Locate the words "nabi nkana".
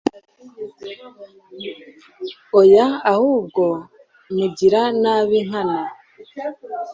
5.01-5.81